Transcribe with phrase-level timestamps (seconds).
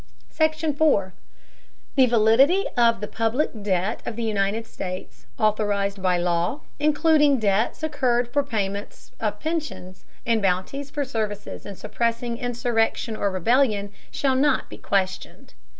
[0.31, 1.13] SECTION 4.
[1.95, 7.83] The validity of the public debt of the United States, authorized by law, including debts
[7.83, 14.33] incurred for payment of pensions and bounties for services in suppressing insurrection or rebellion, shall
[14.35, 15.53] not be questioned.